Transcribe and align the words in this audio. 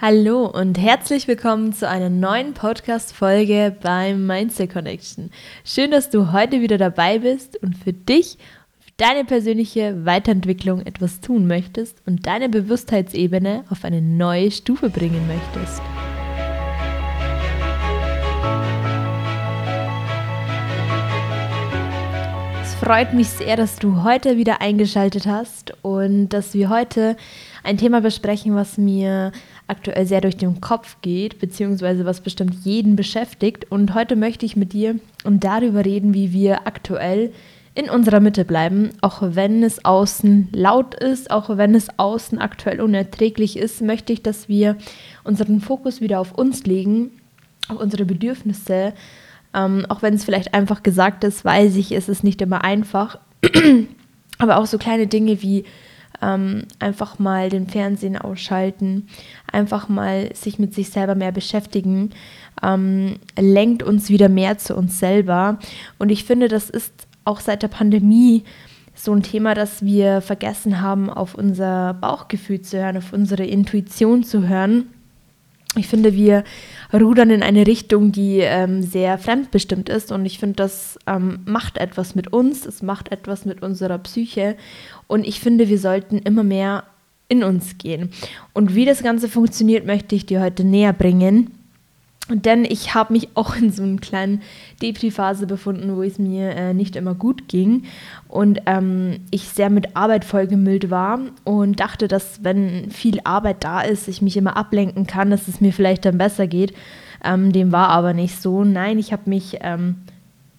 Hallo 0.00 0.46
und 0.46 0.78
herzlich 0.78 1.26
willkommen 1.26 1.72
zu 1.72 1.88
einer 1.88 2.08
neuen 2.08 2.54
Podcast-Folge 2.54 3.74
beim 3.82 4.28
Mindset 4.28 4.72
Connection. 4.72 5.32
Schön, 5.64 5.90
dass 5.90 6.08
du 6.08 6.30
heute 6.30 6.60
wieder 6.60 6.78
dabei 6.78 7.18
bist 7.18 7.60
und 7.64 7.76
für 7.76 7.92
dich, 7.92 8.38
für 8.78 8.92
deine 8.96 9.24
persönliche 9.24 10.06
Weiterentwicklung 10.06 10.86
etwas 10.86 11.20
tun 11.20 11.48
möchtest 11.48 12.00
und 12.06 12.28
deine 12.28 12.48
Bewusstheitsebene 12.48 13.64
auf 13.70 13.84
eine 13.84 14.00
neue 14.00 14.52
Stufe 14.52 14.88
bringen 14.88 15.26
möchtest. 15.26 15.82
Es 22.62 22.74
freut 22.76 23.14
mich 23.14 23.30
sehr, 23.30 23.56
dass 23.56 23.80
du 23.80 24.04
heute 24.04 24.36
wieder 24.36 24.60
eingeschaltet 24.60 25.26
hast 25.26 25.74
und 25.82 26.28
dass 26.28 26.54
wir 26.54 26.68
heute 26.70 27.16
ein 27.64 27.76
Thema 27.76 28.00
besprechen, 28.00 28.54
was 28.54 28.78
mir 28.78 29.32
aktuell 29.68 30.06
sehr 30.06 30.20
durch 30.20 30.36
den 30.36 30.60
Kopf 30.60 30.96
geht, 31.02 31.38
beziehungsweise 31.38 32.04
was 32.04 32.20
bestimmt 32.20 32.54
jeden 32.64 32.96
beschäftigt. 32.96 33.70
Und 33.70 33.94
heute 33.94 34.16
möchte 34.16 34.46
ich 34.46 34.56
mit 34.56 34.72
dir 34.72 34.96
um 35.24 35.40
darüber 35.40 35.84
reden, 35.84 36.14
wie 36.14 36.32
wir 36.32 36.66
aktuell 36.66 37.32
in 37.74 37.88
unserer 37.88 38.18
Mitte 38.18 38.44
bleiben, 38.44 38.90
auch 39.02 39.22
wenn 39.22 39.62
es 39.62 39.84
außen 39.84 40.48
laut 40.52 40.96
ist, 40.96 41.30
auch 41.30 41.56
wenn 41.56 41.76
es 41.76 41.86
außen 41.96 42.40
aktuell 42.40 42.80
unerträglich 42.80 43.56
ist, 43.56 43.82
möchte 43.82 44.12
ich, 44.12 44.20
dass 44.20 44.48
wir 44.48 44.76
unseren 45.22 45.60
Fokus 45.60 46.00
wieder 46.00 46.18
auf 46.18 46.32
uns 46.32 46.64
legen, 46.64 47.10
auf 47.68 47.78
unsere 47.78 48.04
Bedürfnisse. 48.04 48.94
Ähm, 49.54 49.86
auch 49.88 50.02
wenn 50.02 50.14
es 50.14 50.24
vielleicht 50.24 50.54
einfach 50.54 50.82
gesagt 50.82 51.22
ist, 51.22 51.44
weiß 51.44 51.76
ich, 51.76 51.92
es 51.92 52.08
ist 52.08 52.24
nicht 52.24 52.42
immer 52.42 52.64
einfach. 52.64 53.20
Aber 54.38 54.56
auch 54.56 54.66
so 54.66 54.78
kleine 54.78 55.06
Dinge 55.06 55.40
wie 55.42 55.64
ähm, 56.22 56.64
einfach 56.78 57.18
mal 57.18 57.48
den 57.48 57.68
Fernsehen 57.68 58.16
ausschalten, 58.16 59.08
einfach 59.50 59.88
mal 59.88 60.34
sich 60.34 60.58
mit 60.58 60.74
sich 60.74 60.90
selber 60.90 61.14
mehr 61.14 61.32
beschäftigen, 61.32 62.10
ähm, 62.62 63.16
lenkt 63.38 63.82
uns 63.82 64.10
wieder 64.10 64.28
mehr 64.28 64.58
zu 64.58 64.74
uns 64.76 64.98
selber. 64.98 65.58
Und 65.98 66.10
ich 66.10 66.24
finde, 66.24 66.48
das 66.48 66.70
ist 66.70 66.92
auch 67.24 67.40
seit 67.40 67.62
der 67.62 67.68
Pandemie 67.68 68.44
so 68.94 69.12
ein 69.12 69.22
Thema, 69.22 69.54
dass 69.54 69.84
wir 69.84 70.20
vergessen 70.20 70.80
haben, 70.80 71.08
auf 71.08 71.34
unser 71.34 71.94
Bauchgefühl 71.94 72.62
zu 72.62 72.78
hören, 72.78 72.96
auf 72.96 73.12
unsere 73.12 73.44
Intuition 73.44 74.24
zu 74.24 74.48
hören. 74.48 74.86
Ich 75.78 75.88
finde, 75.88 76.14
wir 76.14 76.44
rudern 76.92 77.30
in 77.30 77.42
eine 77.42 77.66
Richtung, 77.66 78.12
die 78.12 78.38
ähm, 78.40 78.82
sehr 78.82 79.18
fremdbestimmt 79.18 79.88
ist 79.88 80.12
und 80.12 80.26
ich 80.26 80.38
finde, 80.38 80.56
das 80.56 80.98
ähm, 81.06 81.40
macht 81.44 81.78
etwas 81.78 82.14
mit 82.14 82.32
uns, 82.32 82.66
es 82.66 82.82
macht 82.82 83.12
etwas 83.12 83.44
mit 83.44 83.62
unserer 83.62 83.98
Psyche 83.98 84.56
und 85.06 85.26
ich 85.26 85.40
finde, 85.40 85.68
wir 85.68 85.78
sollten 85.78 86.18
immer 86.18 86.42
mehr 86.42 86.84
in 87.28 87.44
uns 87.44 87.78
gehen. 87.78 88.10
Und 88.54 88.74
wie 88.74 88.86
das 88.86 89.02
Ganze 89.02 89.28
funktioniert, 89.28 89.86
möchte 89.86 90.14
ich 90.14 90.26
dir 90.26 90.40
heute 90.40 90.64
näher 90.64 90.92
bringen. 90.92 91.57
Denn 92.30 92.64
ich 92.64 92.94
habe 92.94 93.14
mich 93.14 93.28
auch 93.34 93.56
in 93.56 93.72
so 93.72 93.82
einer 93.82 93.98
kleinen 93.98 94.42
Depri-Phase 94.82 95.46
befunden, 95.46 95.96
wo 95.96 96.02
es 96.02 96.18
mir 96.18 96.50
äh, 96.50 96.74
nicht 96.74 96.94
immer 96.94 97.14
gut 97.14 97.48
ging 97.48 97.84
und 98.28 98.60
ähm, 98.66 99.20
ich 99.30 99.44
sehr 99.44 99.70
mit 99.70 99.96
Arbeit 99.96 100.26
vollgemüllt 100.26 100.90
war 100.90 101.20
und 101.44 101.80
dachte, 101.80 102.06
dass 102.06 102.44
wenn 102.44 102.90
viel 102.90 103.20
Arbeit 103.24 103.64
da 103.64 103.80
ist, 103.80 104.08
ich 104.08 104.20
mich 104.20 104.36
immer 104.36 104.56
ablenken 104.58 105.06
kann, 105.06 105.30
dass 105.30 105.48
es 105.48 105.60
mir 105.60 105.72
vielleicht 105.72 106.04
dann 106.04 106.18
besser 106.18 106.46
geht. 106.46 106.74
Ähm, 107.24 107.52
dem 107.52 107.72
war 107.72 107.88
aber 107.88 108.12
nicht 108.12 108.40
so. 108.40 108.62
Nein, 108.62 108.98
ich 108.98 109.12
habe 109.12 109.28
mich 109.30 109.58
ähm, 109.62 109.96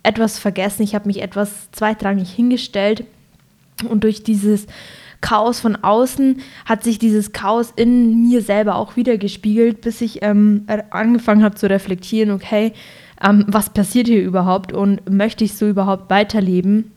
etwas 0.01 0.39
vergessen, 0.39 0.83
ich 0.83 0.95
habe 0.95 1.07
mich 1.07 1.21
etwas 1.21 1.71
zweitrangig 1.71 2.31
hingestellt 2.31 3.03
und 3.87 4.03
durch 4.03 4.23
dieses 4.23 4.65
Chaos 5.21 5.59
von 5.59 5.75
außen 5.75 6.41
hat 6.65 6.83
sich 6.83 6.97
dieses 6.97 7.33
Chaos 7.33 7.73
in 7.75 8.21
mir 8.21 8.41
selber 8.41 8.75
auch 8.75 8.95
wieder 8.95 9.17
gespiegelt, 9.17 9.81
bis 9.81 10.01
ich 10.01 10.21
ähm, 10.21 10.65
angefangen 10.91 11.43
habe 11.43 11.55
zu 11.55 11.69
reflektieren, 11.69 12.31
okay, 12.31 12.73
ähm, 13.21 13.45
was 13.47 13.69
passiert 13.71 14.07
hier 14.07 14.23
überhaupt 14.23 14.71
und 14.71 15.09
möchte 15.09 15.43
ich 15.43 15.55
so 15.55 15.67
überhaupt 15.67 16.09
weiterleben? 16.09 16.91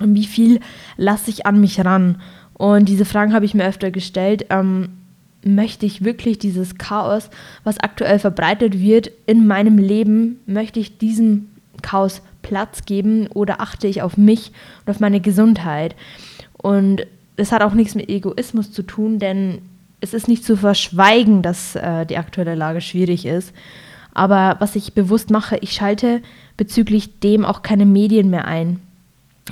Und 0.00 0.14
wie 0.14 0.26
viel 0.26 0.60
lasse 0.96 1.30
ich 1.30 1.46
an 1.46 1.60
mich 1.60 1.84
ran? 1.84 2.20
Und 2.54 2.88
diese 2.88 3.04
Fragen 3.04 3.32
habe 3.32 3.44
ich 3.44 3.54
mir 3.54 3.66
öfter 3.66 3.90
gestellt. 3.90 4.46
Ähm, 4.50 4.88
möchte 5.44 5.86
ich 5.86 6.04
wirklich 6.04 6.38
dieses 6.38 6.76
Chaos, 6.76 7.30
was 7.62 7.78
aktuell 7.78 8.18
verbreitet 8.18 8.80
wird 8.80 9.10
in 9.26 9.46
meinem 9.46 9.78
Leben, 9.78 10.40
möchte 10.46 10.80
ich 10.80 10.98
diesem 10.98 11.48
Chaos 11.82 12.22
Platz 12.42 12.84
geben 12.84 13.28
oder 13.28 13.60
achte 13.60 13.86
ich 13.86 14.02
auf 14.02 14.16
mich 14.16 14.52
und 14.84 14.90
auf 14.90 15.00
meine 15.00 15.20
Gesundheit? 15.20 15.94
Und 16.56 17.06
es 17.36 17.52
hat 17.52 17.62
auch 17.62 17.74
nichts 17.74 17.94
mit 17.94 18.08
Egoismus 18.08 18.72
zu 18.72 18.82
tun, 18.82 19.18
denn 19.18 19.58
es 20.00 20.14
ist 20.14 20.28
nicht 20.28 20.44
zu 20.44 20.56
verschweigen, 20.56 21.42
dass 21.42 21.76
äh, 21.76 22.06
die 22.06 22.18
aktuelle 22.18 22.54
Lage 22.54 22.80
schwierig 22.80 23.26
ist. 23.26 23.52
Aber 24.14 24.56
was 24.60 24.76
ich 24.76 24.94
bewusst 24.94 25.30
mache, 25.30 25.58
ich 25.60 25.72
schalte 25.72 26.22
bezüglich 26.56 27.20
dem 27.20 27.44
auch 27.44 27.62
keine 27.62 27.86
Medien 27.86 28.30
mehr 28.30 28.46
ein. 28.46 28.80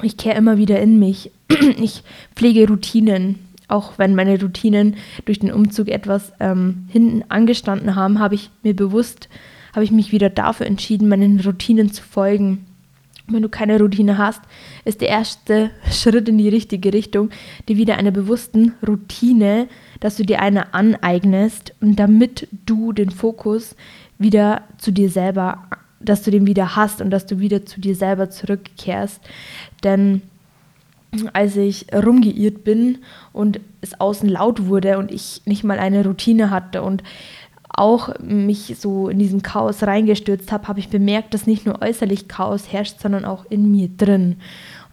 Ich 0.02 0.16
kehre 0.16 0.38
immer 0.38 0.56
wieder 0.56 0.80
in 0.80 0.98
mich. 0.98 1.30
Ich 1.78 2.02
pflege 2.34 2.66
Routinen. 2.68 3.38
Auch 3.68 3.98
wenn 3.98 4.14
meine 4.14 4.40
Routinen 4.40 4.96
durch 5.24 5.38
den 5.38 5.52
Umzug 5.52 5.88
etwas 5.88 6.32
ähm, 6.40 6.88
hinten 6.88 7.24
angestanden 7.28 7.94
haben, 7.94 8.18
habe 8.18 8.34
ich 8.34 8.50
mir 8.62 8.74
bewusst, 8.74 9.28
habe 9.74 9.84
ich 9.84 9.90
mich 9.90 10.12
wieder 10.12 10.30
dafür 10.30 10.66
entschieden, 10.66 11.08
meinen 11.08 11.40
Routinen 11.40 11.92
zu 11.92 12.02
folgen. 12.02 12.66
Wenn 13.26 13.42
du 13.42 13.48
keine 13.48 13.78
Routine 13.78 14.18
hast, 14.18 14.42
ist 14.84 15.00
der 15.00 15.08
erste 15.08 15.70
Schritt 15.90 16.28
in 16.28 16.36
die 16.36 16.50
richtige 16.50 16.92
Richtung, 16.92 17.30
dir 17.68 17.78
wieder 17.78 17.96
eine 17.96 18.12
bewussten 18.12 18.74
Routine, 18.86 19.66
dass 20.00 20.16
du 20.16 20.24
dir 20.24 20.42
eine 20.42 20.74
aneignest 20.74 21.74
und 21.80 21.96
damit 21.96 22.48
du 22.66 22.92
den 22.92 23.10
Fokus 23.10 23.76
wieder 24.18 24.62
zu 24.76 24.90
dir 24.90 25.08
selber, 25.08 25.64
dass 26.00 26.22
du 26.22 26.30
den 26.30 26.46
wieder 26.46 26.76
hast 26.76 27.00
und 27.00 27.10
dass 27.10 27.24
du 27.24 27.38
wieder 27.38 27.64
zu 27.64 27.80
dir 27.80 27.94
selber 27.94 28.28
zurückkehrst. 28.28 29.22
Denn 29.82 30.20
als 31.32 31.56
ich 31.56 31.86
rumgeirrt 31.94 32.64
bin 32.64 32.98
und 33.32 33.60
es 33.80 33.98
außen 34.00 34.28
laut 34.28 34.66
wurde 34.66 34.98
und 34.98 35.10
ich 35.10 35.42
nicht 35.46 35.64
mal 35.64 35.78
eine 35.78 36.04
Routine 36.04 36.50
hatte 36.50 36.82
und 36.82 37.02
auch 37.76 38.18
mich 38.20 38.76
so 38.78 39.08
in 39.08 39.18
diesen 39.18 39.42
Chaos 39.42 39.82
reingestürzt 39.82 40.52
habe, 40.52 40.68
habe 40.68 40.80
ich 40.80 40.88
bemerkt, 40.88 41.34
dass 41.34 41.46
nicht 41.46 41.66
nur 41.66 41.82
äußerlich 41.82 42.28
Chaos 42.28 42.72
herrscht, 42.72 43.00
sondern 43.00 43.24
auch 43.24 43.44
in 43.48 43.70
mir 43.70 43.88
drin. 43.88 44.36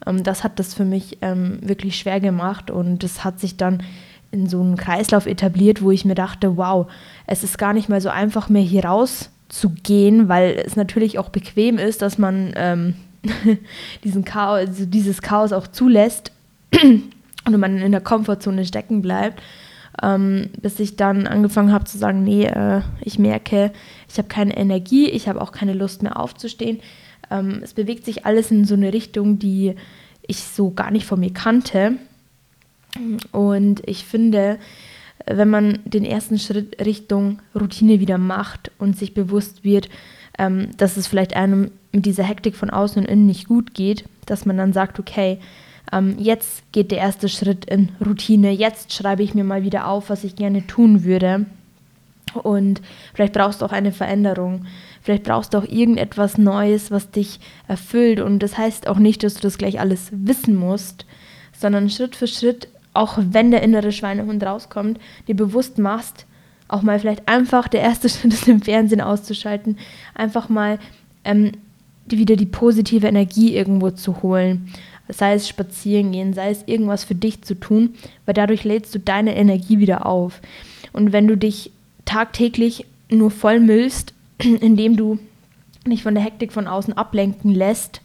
Ähm, 0.06 0.24
das 0.24 0.44
hat 0.44 0.60
das 0.60 0.74
für 0.74 0.86
mich 0.86 1.20
ähm, 1.22 1.60
wirklich 1.62 1.98
schwer 1.98 2.20
gemacht 2.20 2.72
und 2.72 3.04
das 3.04 3.24
hat 3.24 3.40
sich 3.40 3.58
dann 3.58 3.84
in 4.32 4.48
so 4.48 4.62
einen 4.62 4.78
Kreislauf 4.78 5.26
etabliert, 5.26 5.82
wo 5.82 5.92
ich 5.92 6.06
mir 6.06 6.16
dachte, 6.16 6.58
wow, 6.58 6.88
es 7.28 7.44
ist 7.44 7.58
gar 7.58 7.74
nicht 7.74 7.90
mal 7.90 8.02
so 8.02 8.10
einfach 8.10 8.50
mehr 8.50 8.62
hier 8.62 8.86
raus 8.86 9.30
zu 9.50 9.70
gehen, 9.70 10.30
weil 10.30 10.64
es 10.66 10.76
natürlich 10.76 11.20
auch 11.20 11.30
bequem 11.30 11.78
ist, 11.78 12.02
dass 12.02 12.18
man 12.18 12.54
ähm, 12.56 12.96
diesen 14.04 14.24
Chaos, 14.24 14.60
also 14.68 14.86
dieses 14.86 15.22
Chaos 15.22 15.52
auch 15.52 15.68
zulässt 15.68 16.32
und 16.82 17.58
man 17.58 17.78
in 17.78 17.92
der 17.92 18.02
Komfortzone 18.02 18.66
stecken 18.66 19.02
bleibt 19.02 19.42
ähm, 20.02 20.50
bis 20.62 20.80
ich 20.80 20.96
dann 20.96 21.28
angefangen 21.28 21.72
habe 21.72 21.86
zu 21.86 21.98
sagen, 21.98 22.24
nee, 22.24 22.46
äh, 22.46 22.82
ich 23.02 23.20
merke, 23.20 23.72
ich 24.10 24.18
habe 24.18 24.28
keine 24.28 24.56
Energie, 24.56 25.10
ich 25.10 25.28
habe 25.28 25.42
auch 25.42 25.52
keine 25.52 25.74
Lust 25.74 26.04
mehr 26.04 26.20
aufzustehen. 26.20 26.80
Ähm, 27.30 27.60
es 27.64 27.74
bewegt 27.74 28.06
sich 28.06 28.26
alles 28.26 28.52
in 28.52 28.66
so 28.66 28.76
eine 28.76 28.94
Richtung, 28.94 29.40
die 29.40 29.76
ich 30.28 30.44
so 30.44 30.72
gar 30.72 30.92
nicht 30.92 31.06
von 31.06 31.20
mir 31.20 31.34
kannte. 31.34 31.94
Und 33.32 33.82
ich 33.88 34.06
finde, 34.06 34.58
wenn 35.26 35.50
man 35.50 35.80
den 35.86 36.06
ersten 36.06 36.40
Schritt 36.40 36.84
Richtung 36.84 37.40
Routine 37.56 38.00
wieder 38.00 38.18
macht 38.18 38.72
und 38.80 38.98
sich 38.98 39.14
bewusst 39.14 39.64
wird, 39.64 39.90
ähm, 40.38 40.70
dass 40.78 40.98
es 40.98 41.08
vielleicht 41.08 41.36
einem 41.36 41.72
mit 41.92 42.06
dieser 42.06 42.24
Hektik 42.24 42.56
von 42.56 42.70
außen 42.70 43.02
und 43.02 43.10
innen 43.10 43.26
nicht 43.26 43.48
gut 43.48 43.74
geht, 43.74 44.06
dass 44.26 44.46
man 44.46 44.58
dann 44.58 44.74
sagt, 44.74 45.00
okay, 45.00 45.40
ähm, 45.92 46.16
jetzt 46.18 46.72
geht 46.72 46.92
der 46.92 47.00
erste 47.00 47.30
Schritt 47.30 47.66
in 47.66 47.90
Routine, 48.06 48.52
jetzt 48.52 48.94
schreibe 48.94 49.24
ich 49.24 49.34
mir 49.34 49.44
mal 49.44 49.64
wieder 49.64 49.88
auf, 49.88 50.10
was 50.10 50.24
ich 50.24 50.36
gerne 50.36 50.66
tun 50.66 51.04
würde. 51.04 51.46
Und 52.34 52.82
vielleicht 53.14 53.34
brauchst 53.34 53.62
du 53.62 53.66
auch 53.66 53.74
eine 53.74 53.92
Veränderung. 53.92 54.66
Vielleicht 55.02 55.24
brauchst 55.24 55.54
du 55.54 55.58
auch 55.58 55.68
irgendetwas 55.68 56.38
Neues, 56.38 56.92
was 56.92 57.12
dich 57.12 57.40
erfüllt. 57.68 58.22
Und 58.22 58.40
das 58.40 58.58
heißt 58.58 58.88
auch 58.88 59.00
nicht, 59.00 59.24
dass 59.24 59.34
du 59.34 59.42
das 59.42 59.58
gleich 59.58 59.80
alles 59.80 60.10
wissen 60.12 60.56
musst, 60.56 61.06
sondern 61.58 61.90
Schritt 61.90 62.16
für 62.16 62.28
Schritt, 62.28 62.70
auch 62.94 63.18
wenn 63.18 63.52
der 63.52 63.64
innere 63.64 63.92
Schweinehund 63.92 64.44
rauskommt, 64.44 65.00
dir 65.28 65.36
bewusst 65.36 65.78
machst, 65.78 66.26
auch 66.70 66.84
mal 66.84 67.00
vielleicht 67.00 67.28
einfach 67.28 67.68
der 67.68 67.82
erste 67.82 68.08
Schritt 68.10 68.34
ist, 68.34 68.48
im 68.48 68.62
Fernsehen 68.62 69.02
auszuschalten, 69.02 69.78
einfach 70.16 70.48
mal 70.48 70.80
ähm, 71.26 71.52
wieder 72.06 72.36
die 72.36 72.46
positive 72.46 73.08
Energie 73.08 73.56
irgendwo 73.56 73.92
zu 73.92 74.22
holen 74.22 74.72
sei 75.12 75.34
es 75.34 75.48
spazieren 75.48 76.12
gehen, 76.12 76.34
sei 76.34 76.50
es 76.50 76.64
irgendwas 76.66 77.04
für 77.04 77.16
dich 77.16 77.44
zu 77.44 77.60
tun, 77.60 77.96
weil 78.26 78.34
dadurch 78.34 78.64
lädst 78.64 78.94
du 78.96 79.00
deine 79.00 79.36
Energie 79.36 79.80
wieder 79.80 80.06
auf. 80.06 80.42
Und 80.94 81.12
wenn 81.12 81.28
du 81.28 81.38
dich 81.38 81.72
tagtäglich 82.06 82.86
nur 83.10 83.32
vollmüllst, 83.32 84.14
indem 84.40 84.98
du 84.98 85.20
dich 85.86 86.04
von 86.04 86.14
der 86.14 86.24
Hektik 86.24 86.54
von 86.54 86.68
außen 86.68 86.96
ablenken 86.96 87.54
lässt, 87.54 88.02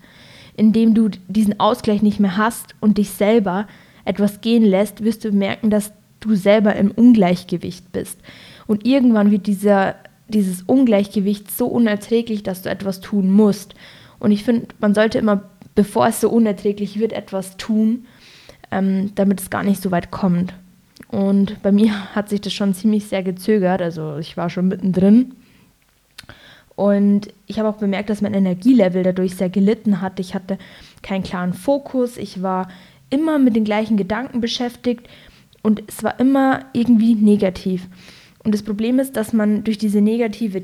indem 0.57 0.95
du 0.95 1.11
diesen 1.29 1.61
Ausgleich 1.61 2.03
nicht 2.03 2.21
mehr 2.21 2.37
hast 2.37 2.75
und 2.81 2.99
dich 2.99 3.11
selber 3.11 3.67
etwas 4.05 4.41
gehen 4.41 4.65
lässt, 4.65 5.05
wirst 5.05 5.25
du 5.25 5.33
merken, 5.33 5.69
dass 5.69 5.93
du 6.21 6.35
selber 6.35 6.75
im 6.77 6.91
Ungleichgewicht 6.91 7.93
bist. 7.93 8.19
Und 8.67 8.87
irgendwann 8.87 9.31
wird 9.31 9.47
dieser, 9.47 9.97
dieses 10.29 10.63
Ungleichgewicht 10.63 11.51
so 11.51 11.67
unerträglich, 11.67 12.43
dass 12.43 12.63
du 12.63 12.71
etwas 12.71 13.01
tun 13.01 13.31
musst. 13.31 13.75
Und 14.19 14.31
ich 14.31 14.45
finde, 14.45 14.69
man 14.81 14.95
sollte 14.95 15.19
immer, 15.19 15.43
bevor 15.77 16.09
es 16.09 16.21
so 16.21 16.29
unerträglich 16.29 16.99
wird, 16.99 17.13
etwas 17.13 17.57
tun, 17.57 18.07
ähm, 18.73 19.13
damit 19.15 19.41
es 19.41 19.51
gar 19.51 19.63
nicht 19.63 19.81
so 19.81 19.93
weit 19.93 20.11
kommt. 20.11 20.53
Und 21.09 21.63
bei 21.63 21.71
mir 21.71 21.93
hat 22.17 22.29
sich 22.29 22.41
das 22.41 22.53
schon 22.53 22.75
ziemlich 22.75 23.07
sehr 23.07 23.23
gezögert. 23.23 23.81
Also 23.81 24.17
ich 24.17 24.37
war 24.37 24.51
schon 24.51 24.67
mittendrin. 24.67 25.37
Und 26.75 27.29
ich 27.47 27.59
habe 27.59 27.69
auch 27.69 27.77
bemerkt, 27.77 28.11
dass 28.11 28.21
mein 28.21 28.35
Energielevel 28.35 29.03
dadurch 29.03 29.37
sehr 29.37 29.49
gelitten 29.49 30.03
hat. 30.03 30.19
Ich 30.19 30.35
hatte 30.35 30.59
keinen 31.03 31.23
klaren 31.23 31.55
Fokus. 31.55 32.17
Ich 32.19 32.43
war 32.43 32.69
immer 33.09 33.39
mit 33.39 33.55
den 33.55 33.65
gleichen 33.65 33.97
Gedanken 33.97 34.41
beschäftigt 34.41 35.09
und 35.63 35.83
es 35.87 36.03
war 36.03 36.21
immer 36.21 36.67
irgendwie 36.73 37.15
negativ. 37.15 37.87
Und 38.45 38.53
das 38.53 38.63
Problem 38.63 38.99
ist, 38.99 39.17
dass 39.17 39.33
man 39.33 39.65
durch 39.65 39.79
diese 39.79 40.01
negative, 40.01 40.63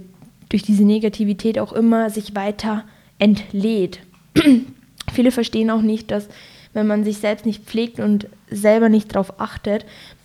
durch 0.48 0.62
diese 0.62 0.84
Negativität 0.84 1.58
auch 1.58 1.72
immer 1.72 2.10
sich 2.10 2.34
weiter 2.34 2.84
entlädt. 3.18 4.00
Viele 5.12 5.30
verstehen 5.30 5.70
auch 5.70 5.82
nicht, 5.82 6.10
dass 6.10 6.28
wenn 6.72 6.86
man 6.86 7.04
sich 7.04 7.18
selbst 7.18 7.46
nicht 7.46 7.64
pflegt 7.64 8.00
und 8.00 8.28
selber 8.50 8.88
nicht 8.88 9.14
darauf 9.14 9.40
achtet, 9.40 9.84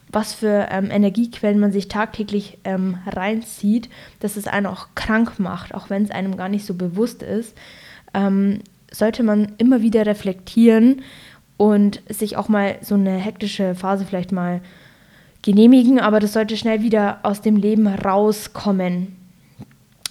was 0.10 0.34
für 0.34 0.68
ähm, 0.72 0.90
Energiequellen 0.90 1.60
man 1.60 1.74
sich 1.74 1.90
tagtäglich 1.90 2.58
ähm, 2.64 2.98
reinzieht, 3.06 3.90
dass 4.22 4.38
es 4.38 4.48
einen 4.48 4.66
auch 4.66 4.88
krank 4.96 5.40
macht, 5.40 5.74
auch 5.74 5.90
wenn 5.90 6.04
es 6.04 6.12
einem 6.12 6.38
gar 6.38 6.48
nicht 6.48 6.66
so 6.66 6.74
bewusst 6.74 7.24
ist, 7.24 7.58
ähm, 8.14 8.60
sollte 8.90 9.24
man 9.24 9.54
immer 9.58 9.82
wieder 9.82 10.06
reflektieren 10.06 11.02
und 11.58 12.02
sich 12.08 12.38
auch 12.38 12.48
mal 12.48 12.78
so 12.82 12.96
eine 12.96 13.18
hektische 13.18 13.76
Phase 13.76 14.06
vielleicht 14.06 14.32
mal 14.32 14.62
genehmigen, 15.42 16.00
aber 16.00 16.20
das 16.20 16.34
sollte 16.34 16.56
schnell 16.56 16.82
wieder 16.82 17.20
aus 17.24 17.42
dem 17.42 17.58
Leben 17.58 17.88
rauskommen. 17.88 19.17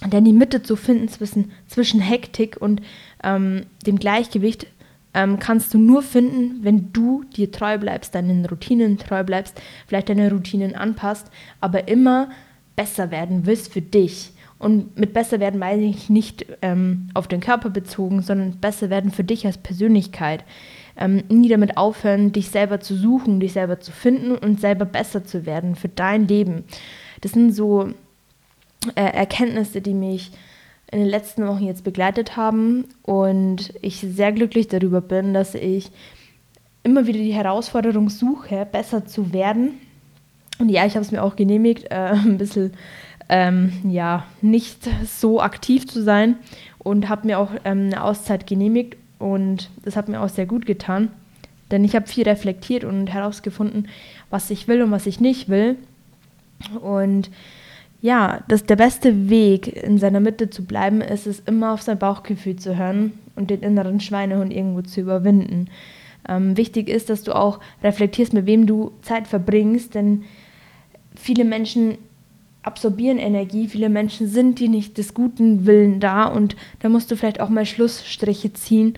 Denn 0.05 0.25
die 0.25 0.33
Mitte 0.33 0.61
zu 0.61 0.75
finden 0.75 1.07
zwischen, 1.07 1.51
zwischen 1.67 1.99
Hektik 1.99 2.57
und 2.59 2.81
ähm, 3.23 3.65
dem 3.85 3.97
Gleichgewicht 3.97 4.67
ähm, 5.13 5.39
kannst 5.39 5.73
du 5.73 5.79
nur 5.79 6.03
finden, 6.03 6.63
wenn 6.63 6.93
du 6.93 7.23
dir 7.35 7.51
treu 7.51 7.77
bleibst, 7.79 8.13
deinen 8.13 8.45
Routinen 8.45 8.97
treu 8.97 9.23
bleibst, 9.23 9.59
vielleicht 9.87 10.09
deine 10.09 10.31
Routinen 10.31 10.75
anpasst, 10.75 11.31
aber 11.59 11.87
immer 11.87 12.29
besser 12.75 13.09
werden 13.09 13.45
willst 13.45 13.73
für 13.73 13.81
dich. 13.81 14.33
Und 14.59 14.97
mit 14.97 15.13
besser 15.13 15.39
werden 15.39 15.59
meine 15.59 15.83
ich 15.83 16.09
nicht 16.09 16.45
ähm, 16.61 17.09
auf 17.13 17.27
den 17.27 17.41
Körper 17.41 17.69
bezogen, 17.69 18.21
sondern 18.21 18.57
besser 18.59 18.89
werden 18.89 19.11
für 19.11 19.23
dich 19.23 19.45
als 19.45 19.57
Persönlichkeit. 19.57 20.43
Ähm, 20.95 21.23
nie 21.29 21.49
damit 21.49 21.77
aufhören, 21.77 22.31
dich 22.31 22.49
selber 22.49 22.79
zu 22.79 22.95
suchen, 22.95 23.39
dich 23.39 23.53
selber 23.53 23.79
zu 23.79 23.91
finden 23.91 24.35
und 24.35 24.59
selber 24.59 24.85
besser 24.85 25.23
zu 25.23 25.45
werden 25.45 25.75
für 25.75 25.89
dein 25.89 26.27
Leben. 26.27 26.63
Das 27.21 27.33
sind 27.33 27.51
so 27.51 27.93
äh, 28.95 29.01
Erkenntnisse, 29.01 29.81
die 29.81 29.93
mich 29.93 30.31
in 30.91 30.99
den 30.99 31.07
letzten 31.09 31.45
Wochen 31.47 31.65
jetzt 31.65 31.83
begleitet 31.83 32.37
haben 32.37 32.85
und 33.03 33.73
ich 33.81 33.99
sehr 33.99 34.31
glücklich 34.31 34.67
darüber 34.67 35.01
bin, 35.01 35.33
dass 35.33 35.53
ich 35.53 35.91
immer 36.83 37.07
wieder 37.07 37.19
die 37.19 37.33
Herausforderung 37.33 38.09
suche, 38.09 38.65
besser 38.71 39.05
zu 39.05 39.33
werden. 39.33 39.73
Und 40.59 40.69
ja, 40.69 40.85
ich 40.85 40.93
habe 40.93 41.05
es 41.05 41.11
mir 41.11 41.21
auch 41.21 41.35
genehmigt, 41.35 41.91
äh, 41.91 42.11
ein 42.13 42.37
bisschen 42.37 42.71
ähm, 43.29 43.73
ja, 43.89 44.25
nicht 44.41 44.87
so 45.05 45.41
aktiv 45.41 45.87
zu 45.87 46.01
sein 46.01 46.37
und 46.79 47.09
habe 47.09 47.27
mir 47.27 47.39
auch 47.39 47.51
ähm, 47.65 47.87
eine 47.87 48.03
Auszeit 48.03 48.47
genehmigt 48.47 48.95
und 49.19 49.69
das 49.83 49.95
hat 49.95 50.07
mir 50.07 50.21
auch 50.21 50.29
sehr 50.29 50.45
gut 50.45 50.65
getan, 50.65 51.09
denn 51.71 51.83
ich 51.83 51.95
habe 51.95 52.07
viel 52.07 52.23
reflektiert 52.23 52.85
und 52.85 53.07
herausgefunden, 53.07 53.89
was 54.29 54.49
ich 54.49 54.67
will 54.67 54.81
und 54.81 54.91
was 54.91 55.05
ich 55.05 55.19
nicht 55.19 55.49
will. 55.49 55.75
Und 56.81 57.29
ja, 58.01 58.41
dass 58.47 58.65
der 58.65 58.75
beste 58.75 59.29
Weg, 59.29 59.67
in 59.67 59.97
seiner 59.97 60.19
Mitte 60.19 60.49
zu 60.49 60.65
bleiben, 60.65 61.01
ist 61.01 61.27
es 61.27 61.39
immer 61.41 61.73
auf 61.73 61.81
sein 61.81 61.97
Bauchgefühl 61.97 62.55
zu 62.55 62.77
hören 62.77 63.13
und 63.35 63.49
den 63.49 63.61
inneren 63.61 63.99
Schweinehund 63.99 64.53
irgendwo 64.53 64.81
zu 64.81 65.01
überwinden. 65.01 65.69
Ähm, 66.27 66.57
wichtig 66.57 66.89
ist, 66.89 67.09
dass 67.09 67.23
du 67.23 67.35
auch 67.35 67.59
reflektierst, 67.83 68.33
mit 68.33 68.45
wem 68.45 68.67
du 68.67 68.91
Zeit 69.01 69.27
verbringst, 69.27 69.95
denn 69.95 70.23
viele 71.15 71.45
Menschen 71.45 71.97
absorbieren 72.61 73.17
Energie, 73.17 73.67
viele 73.67 73.89
Menschen 73.89 74.27
sind 74.27 74.59
dir 74.59 74.69
nicht 74.69 74.97
des 74.97 75.13
guten 75.13 75.65
Willen 75.65 75.99
da 75.99 76.25
und 76.25 76.55
da 76.79 76.89
musst 76.89 77.09
du 77.09 77.15
vielleicht 77.15 77.39
auch 77.39 77.49
mal 77.49 77.65
Schlussstriche 77.65 78.53
ziehen. 78.53 78.95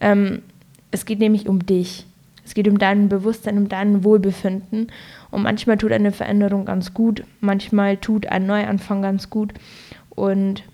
Ähm, 0.00 0.42
es 0.90 1.04
geht 1.04 1.18
nämlich 1.18 1.48
um 1.48 1.66
dich. 1.66 2.06
Es 2.44 2.54
geht 2.54 2.68
um 2.68 2.78
dein 2.78 3.08
Bewusstsein, 3.08 3.58
um 3.58 3.68
dein 3.68 4.04
Wohlbefinden. 4.04 4.88
Und 5.30 5.42
manchmal 5.42 5.78
tut 5.78 5.92
eine 5.92 6.12
Veränderung 6.12 6.64
ganz 6.64 6.94
gut, 6.94 7.24
manchmal 7.40 7.96
tut 7.96 8.26
ein 8.26 8.46
Neuanfang 8.46 9.02
ganz 9.02 9.30
gut. 9.30 9.52
Und 10.10 10.64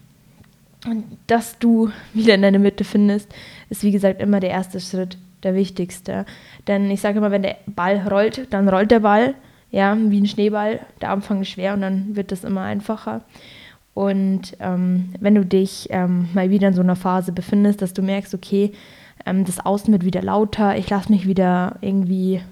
dass 1.27 1.59
du 1.59 1.91
wieder 2.15 2.35
in 2.35 2.43
deine 2.43 2.59
Mitte 2.59 2.85
findest, 2.85 3.33
ist 3.71 3.83
wie 3.83 3.93
gesagt 3.93 4.21
immer 4.21 4.41
der 4.41 4.51
erste 4.51 4.81
Schritt, 4.81 5.19
der 5.43 5.55
wichtigste. 5.55 6.25
Denn 6.67 6.91
ich 6.91 7.01
sage 7.01 7.19
immer, 7.19 7.31
wenn 7.31 7.43
der 7.43 7.57
Ball 7.67 8.07
rollt, 8.09 8.47
dann 8.51 8.69
rollt 8.69 8.91
der 8.91 9.01
Ball, 9.01 9.35
ja, 9.71 9.97
wie 9.99 10.21
ein 10.21 10.27
Schneeball. 10.27 10.81
Der 11.01 11.11
Anfang 11.11 11.43
ist 11.43 11.51
schwer 11.51 11.75
und 11.75 11.83
dann 11.83 12.17
wird 12.17 12.33
das 12.33 12.45
immer 12.45 12.63
einfacher. 12.63 13.23
Und 13.95 14.57
ähm, 14.61 15.15
wenn 15.21 15.35
du 15.35 15.45
dich 15.45 15.89
ähm, 15.91 16.29
mal 16.35 16.51
wieder 16.51 16.69
in 16.69 16.75
so 16.75 16.83
einer 16.83 16.97
Phase 16.97 17.33
befindest, 17.33 17.81
dass 17.81 17.95
du 17.95 18.03
merkst, 18.03 18.35
okay, 18.35 18.73
ähm, 19.25 19.45
das 19.45 19.65
Außen 19.65 19.93
wird 19.93 20.05
wieder 20.05 20.23
lauter, 20.23 20.77
ich 20.77 20.91
lasse 20.91 21.11
mich 21.11 21.27
wieder 21.27 21.77
irgendwie, 21.81 22.43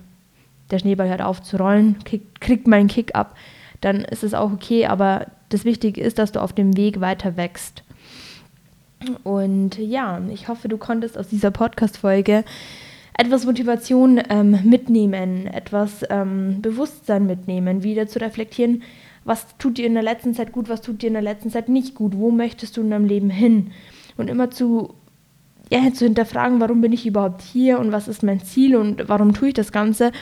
der 0.71 0.79
Schneeball 0.79 1.09
hört 1.09 1.23
auf 1.23 1.43
zu 1.43 1.57
rollen, 1.57 1.99
krieg, 2.05 2.41
kriegt 2.41 2.67
meinen 2.67 2.89
Kick 2.89 3.15
ab, 3.15 3.37
dann 3.81 4.01
ist 4.01 4.25
es 4.25 4.35
auch 4.35 4.53
okay, 4.53 4.87
aber 4.87 5.27
das 5.51 5.65
Wichtige 5.65 6.01
ist, 6.01 6.19
dass 6.19 6.33
du 6.33 6.41
auf 6.41 6.53
dem 6.53 6.77
Weg 6.77 7.01
weiter 7.01 7.37
wächst. 7.37 7.83
Und 9.23 9.79
ja, 9.79 10.21
ich 10.33 10.49
hoffe, 10.49 10.69
du 10.69 10.79
konntest 10.79 11.19
aus 11.19 11.29
dieser 11.29 11.51
Podcast-Folge 11.51 12.45
etwas 13.17 13.45
Motivation 13.45 14.21
ähm, 14.29 14.59
mitnehmen, 14.65 15.47
etwas 15.47 16.05
ähm, 16.09 16.63
Bewusstsein 16.63 17.27
mitnehmen, 17.27 17.83
wieder 17.83 18.07
zu 18.07 18.21
reflektieren, 18.21 18.83
was 19.25 19.57
tut 19.59 19.79
dir 19.79 19.87
in 19.87 19.95
der 19.95 20.03
letzten 20.03 20.35
Zeit 20.35 20.53
gut, 20.53 20.69
was 20.69 20.83
tut 20.83 21.03
dir 21.03 21.07
in 21.07 21.15
der 21.15 21.23
letzten 21.23 21.51
Zeit 21.51 21.69
nicht 21.69 21.95
gut, 21.95 22.17
wo 22.17 22.31
möchtest 22.31 22.77
du 22.77 22.83
in 22.83 22.91
deinem 22.91 23.07
Leben 23.07 23.31
hin? 23.31 23.71
Und 24.17 24.29
immer 24.29 24.51
zu 24.51 24.95
ja, 25.71 25.93
zu 25.93 26.05
hinterfragen, 26.05 26.61
warum 26.61 26.81
bin 26.81 26.93
ich 26.93 27.07
überhaupt 27.07 27.43
hier 27.43 27.79
und 27.79 27.93
was 27.93 28.09
ist 28.09 28.23
mein 28.23 28.41
Ziel 28.41 28.77
und 28.77 29.09
warum 29.09 29.33
tue 29.33 29.49
ich 29.49 29.55
das 29.55 29.73
Ganze, 29.73 30.13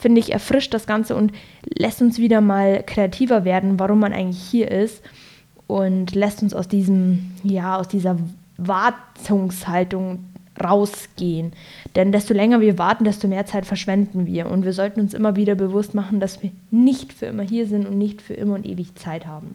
finde 0.00 0.20
ich, 0.20 0.32
erfrischt 0.32 0.74
das 0.74 0.86
Ganze 0.86 1.14
und 1.14 1.32
lässt 1.76 2.02
uns 2.02 2.18
wieder 2.18 2.40
mal 2.40 2.82
kreativer 2.84 3.44
werden, 3.44 3.78
warum 3.78 4.00
man 4.00 4.12
eigentlich 4.12 4.42
hier 4.42 4.70
ist 4.70 5.02
und 5.66 6.14
lässt 6.14 6.42
uns 6.42 6.54
aus 6.54 6.68
diesem, 6.68 7.32
ja, 7.42 7.76
aus 7.78 7.88
dieser 7.88 8.16
Wartungshaltung 8.56 10.24
rausgehen. 10.62 11.52
Denn 11.96 12.12
desto 12.12 12.34
länger 12.34 12.60
wir 12.60 12.78
warten, 12.78 13.04
desto 13.04 13.28
mehr 13.28 13.46
Zeit 13.46 13.66
verschwenden 13.66 14.26
wir. 14.26 14.50
Und 14.50 14.64
wir 14.64 14.72
sollten 14.72 15.00
uns 15.00 15.14
immer 15.14 15.36
wieder 15.36 15.54
bewusst 15.54 15.94
machen, 15.94 16.20
dass 16.20 16.42
wir 16.42 16.50
nicht 16.70 17.12
für 17.12 17.26
immer 17.26 17.42
hier 17.42 17.66
sind 17.66 17.86
und 17.86 17.98
nicht 17.98 18.20
für 18.20 18.34
immer 18.34 18.54
und 18.54 18.66
ewig 18.66 18.94
Zeit 18.96 19.26
haben. 19.26 19.54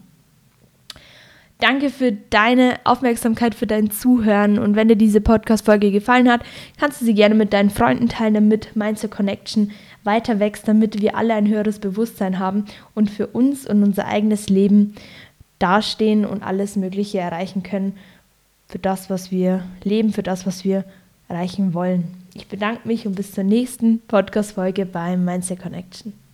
Danke 1.60 1.90
für 1.90 2.12
deine 2.12 2.76
Aufmerksamkeit, 2.84 3.56
für 3.56 3.68
dein 3.68 3.90
Zuhören. 3.90 4.60
Und 4.60 4.76
wenn 4.76 4.90
dir 4.90 4.98
diese 4.98 5.22
Podcast-Folge 5.22 5.92
gefallen 5.92 6.30
hat, 6.30 6.42
kannst 6.78 7.00
du 7.00 7.06
sie 7.06 7.14
gerne 7.14 7.36
mit 7.36 7.54
deinen 7.54 7.70
Freunden 7.70 8.10
teilen, 8.10 8.34
damit 8.34 8.76
Mindset 8.76 9.12
Connection 9.12 9.72
weiter 10.06 10.40
wächst, 10.40 10.68
damit 10.68 11.02
wir 11.02 11.16
alle 11.16 11.34
ein 11.34 11.48
höheres 11.48 11.80
Bewusstsein 11.80 12.40
haben 12.40 12.66
und 12.94 13.10
für 13.10 13.28
uns 13.28 13.68
und 13.68 13.84
unser 13.84 14.06
eigenes 14.06 14.50
Leben 14.50 14.96
dastehen 15.60 16.26
und 16.26 16.44
alles 16.44 16.76
Mögliche 16.76 17.20
erreichen 17.20 17.64
können 17.64 17.98
für 18.68 18.80
das, 18.80 19.10
was 19.10 19.32
wir 19.32 19.64
leben, 19.84 20.12
für 20.12 20.24
das, 20.24 20.46
was 20.46 20.64
wir 20.64 20.86
erreichen 21.28 21.74
wollen. 21.74 22.06
Ich 22.34 22.48
bedanke 22.48 22.88
mich 22.88 23.08
und 23.08 23.16
bis 23.16 23.32
zur 23.32 23.44
nächsten 23.44 24.00
Podcast-Folge 24.08 24.86
beim 24.86 25.24
Mindset 25.24 25.62
Connection. 25.62 26.25